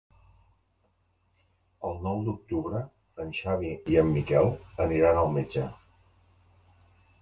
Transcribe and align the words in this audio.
El 1.91 2.01
nou 2.07 2.25
d'octubre 2.29 2.83
en 3.27 3.37
Xavi 3.43 3.77
i 3.95 4.01
en 4.05 4.13
Miquel 4.19 4.53
aniran 4.89 5.25
al 5.25 5.35
metge. 5.39 5.73